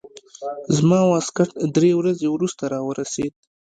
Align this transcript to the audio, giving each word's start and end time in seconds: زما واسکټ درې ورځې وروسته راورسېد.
زما 0.75 0.99
واسکټ 1.11 1.49
درې 1.75 1.91
ورځې 1.99 2.27
وروسته 2.31 2.63
راورسېد. 2.73 3.33